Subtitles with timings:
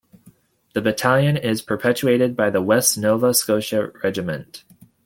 [0.73, 4.63] The battalion is perpetuated by The West Nova Scotia Regiment.